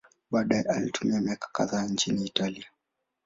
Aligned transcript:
Baadaye 0.31 0.63
alitumia 0.69 1.21
miaka 1.21 1.47
kadhaa 1.53 1.85
nchini 1.87 2.25
Italia. 2.25 2.65